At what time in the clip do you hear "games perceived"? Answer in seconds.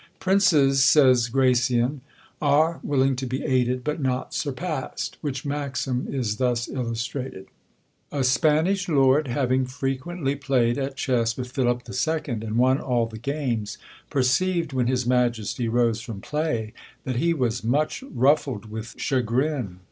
13.19-14.73